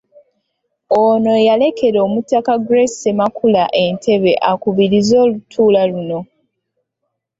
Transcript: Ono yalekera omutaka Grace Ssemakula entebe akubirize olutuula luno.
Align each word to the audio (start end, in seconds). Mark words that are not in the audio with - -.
Ono 1.03 1.33
yalekera 1.47 1.99
omutaka 2.07 2.53
Grace 2.67 2.95
Ssemakula 2.95 3.63
entebe 3.83 4.31
akubirize 4.51 5.15
olutuula 5.25 5.81
luno. 5.91 6.19